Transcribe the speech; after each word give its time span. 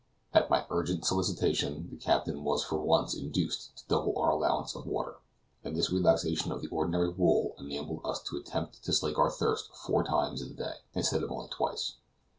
At 0.33 0.49
my 0.49 0.65
urgent 0.71 1.05
solicitation, 1.05 1.87
the 1.91 1.95
captain 1.95 2.43
was 2.43 2.63
for 2.63 2.79
once 2.79 3.13
induced 3.13 3.77
to 3.77 3.87
double 3.87 4.17
our 4.17 4.31
allowance 4.31 4.73
of 4.73 4.87
water; 4.87 5.17
and 5.63 5.75
this 5.75 5.91
relaxation 5.91 6.51
of 6.51 6.63
the 6.63 6.69
ordinary 6.69 7.11
rule 7.13 7.53
enabled 7.59 8.01
us 8.03 8.19
to 8.23 8.37
attempt 8.37 8.83
to 8.83 8.93
slake 8.93 9.19
our 9.19 9.29
thirst 9.29 9.69
four 9.75 10.03
times 10.03 10.41
in 10.41 10.47
the 10.47 10.55
day, 10.55 10.77
instead 10.95 11.21
of 11.21 11.29
only 11.31 11.49
twice. 11.49 11.97